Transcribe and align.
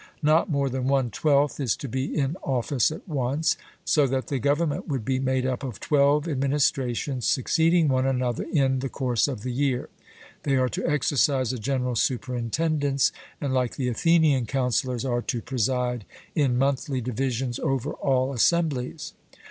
Not 0.23 0.49
more 0.49 0.67
than 0.67 0.87
one 0.87 1.11
twelfth 1.11 1.59
is 1.59 1.75
to 1.75 1.87
be 1.87 2.17
in 2.17 2.35
office 2.41 2.89
at 2.89 3.07
once, 3.07 3.55
so 3.85 4.07
that 4.07 4.29
the 4.29 4.39
government 4.39 4.87
would 4.87 5.05
be 5.05 5.19
made 5.19 5.45
up 5.45 5.61
of 5.63 5.79
twelve 5.79 6.27
administrations 6.27 7.27
succeeding 7.27 7.87
one 7.87 8.07
another 8.07 8.45
in 8.51 8.79
the 8.79 8.89
course 8.89 9.27
of 9.27 9.43
the 9.43 9.51
year. 9.51 9.89
They 10.41 10.55
are 10.55 10.69
to 10.69 10.87
exercise 10.89 11.53
a 11.53 11.59
general 11.59 11.95
superintendence, 11.95 13.11
and, 13.39 13.53
like 13.53 13.75
the 13.75 13.89
Athenian 13.89 14.47
counsellors, 14.47 15.05
are 15.05 15.21
to 15.21 15.39
preside 15.39 16.05
in 16.33 16.57
monthly 16.57 16.99
divisions 17.01 17.59
over 17.59 17.93
all 17.93 18.33
assemblies. 18.33 19.13